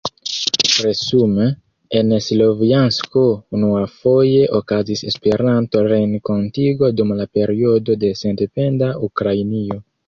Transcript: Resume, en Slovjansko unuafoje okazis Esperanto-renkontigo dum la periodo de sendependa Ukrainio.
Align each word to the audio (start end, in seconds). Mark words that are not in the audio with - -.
Resume, 0.83 1.45
en 1.99 2.09
Slovjansko 2.29 3.25
unuafoje 3.59 4.41
okazis 4.63 5.05
Esperanto-renkontigo 5.13 6.93
dum 6.99 7.17
la 7.23 7.31
periodo 7.39 8.01
de 8.05 8.15
sendependa 8.25 8.95
Ukrainio. 9.13 9.85